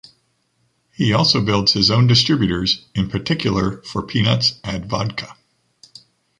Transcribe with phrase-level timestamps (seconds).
[0.95, 5.37] He also builds his own distributors, in particular for peanuts ad vodka.